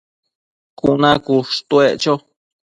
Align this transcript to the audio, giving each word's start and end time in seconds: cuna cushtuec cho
cuna 0.79 1.11
cushtuec 1.25 1.93
cho 2.01 2.13